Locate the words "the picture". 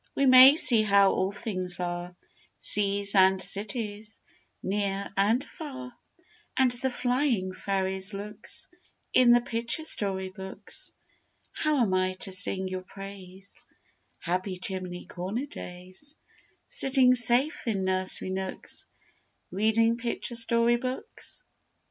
9.31-9.83